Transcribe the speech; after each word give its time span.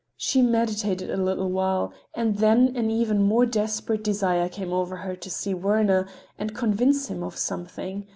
She 0.17 0.41
meditated 0.41 1.11
a 1.11 1.17
little 1.21 1.51
while, 1.51 1.93
and 2.15 2.37
then 2.37 2.75
an 2.75 2.89
even 2.89 3.21
more 3.21 3.45
desperate 3.45 4.03
desire 4.03 4.49
came 4.49 4.73
over 4.73 4.95
her 4.95 5.15
to 5.17 5.29
see 5.29 5.53
Werner 5.53 6.07
and 6.39 6.49
to 6.49 6.55
convince 6.55 7.07
him 7.07 7.21
of 7.21 7.37
something. 7.37 8.07